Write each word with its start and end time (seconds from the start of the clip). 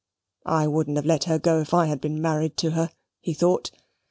I 0.47 0.65
wouldn't 0.67 0.97
have 0.97 1.05
let 1.05 1.25
her 1.25 1.37
go 1.37 1.59
if 1.61 1.75
I 1.75 1.85
had 1.85 2.01
been 2.01 2.19
married 2.19 2.57
to 2.57 2.71
her, 2.71 2.89
he 3.19 3.35
thought. 3.35 3.69